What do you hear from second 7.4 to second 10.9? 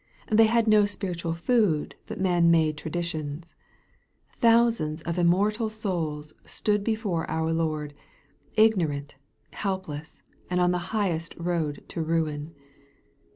Lord, ignorant, helpless, and on the